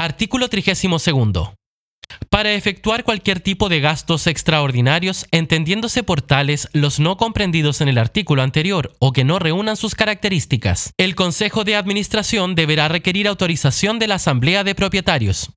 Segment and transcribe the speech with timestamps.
[0.00, 1.50] Artículo 32.
[2.30, 7.98] Para efectuar cualquier tipo de gastos extraordinarios, entendiéndose por tales los no comprendidos en el
[7.98, 13.98] artículo anterior o que no reúnan sus características, el Consejo de Administración deberá requerir autorización
[13.98, 15.50] de la Asamblea de Propietarios.